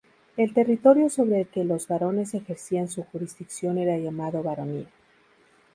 [0.35, 4.87] El territorio sobre el que los barones ejercían su jurisdicción era llamado baronía.